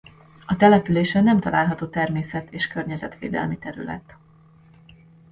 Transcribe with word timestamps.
A 0.45 0.55
településen 0.55 1.23
nem 1.23 1.39
található 1.39 1.87
természet- 1.87 2.53
és 2.53 2.67
környezetvédelmi 2.67 3.57
terület. 3.57 4.15